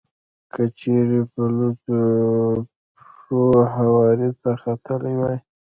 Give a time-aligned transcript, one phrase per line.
[0.53, 2.01] که چېرې په لوڅو
[2.95, 3.43] پښو
[3.75, 5.37] هوارې ته ختلی وای.